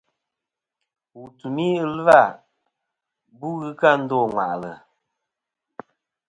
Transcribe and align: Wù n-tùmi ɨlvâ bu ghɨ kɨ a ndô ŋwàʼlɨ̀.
Wù 1.15 1.21
n-tùmi 1.29 1.67
ɨlvâ 1.91 2.19
bu 3.37 3.47
ghɨ 3.59 3.69
kɨ 3.79 3.85
a 3.93 3.99
ndô 4.01 4.19
ŋwàʼlɨ̀. 4.31 4.75